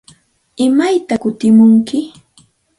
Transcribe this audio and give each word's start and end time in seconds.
¿Imaytaq 0.65 1.19
kutimunki? 1.21 1.97